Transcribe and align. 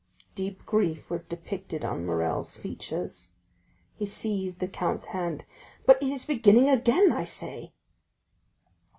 Deep 0.33 0.65
grief 0.65 1.11
was 1.11 1.23
depicted 1.23 1.85
on 1.85 2.03
Morrel's 2.07 2.57
features; 2.57 3.33
he 3.93 4.03
seized 4.03 4.59
Monte 4.59 4.75
Cristo's 4.75 5.05
hand. 5.09 5.45
"But 5.85 6.01
it 6.01 6.09
is 6.09 6.25
beginning 6.25 6.69
again, 6.69 7.11
I 7.11 7.23
say!" 7.23 7.73